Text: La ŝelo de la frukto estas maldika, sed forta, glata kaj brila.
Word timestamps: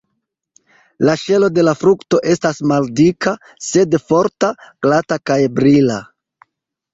La 1.09 1.13
ŝelo 1.23 1.49
de 1.57 1.65
la 1.67 1.73
frukto 1.81 2.19
estas 2.35 2.61
maldika, 2.71 3.35
sed 3.67 3.95
forta, 4.07 4.51
glata 4.87 5.19
kaj 5.33 5.39
brila. 5.61 6.01